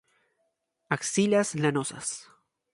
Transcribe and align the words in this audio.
Axilas 0.95 1.49
lanosas. 1.61 2.07